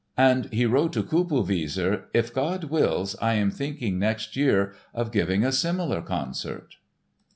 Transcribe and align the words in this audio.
And 0.17 0.51
he 0.51 0.65
wrote 0.65 0.93
to 0.93 1.03
Kupelwieser: 1.03 2.05
"If 2.11 2.33
God 2.33 2.63
wills, 2.71 3.15
I 3.21 3.35
am 3.35 3.51
thinking 3.51 3.99
next 3.99 4.35
year 4.35 4.73
of 4.95 5.11
giving 5.11 5.43
a 5.43 5.51
similar 5.51 6.01
concert!" 6.01 6.77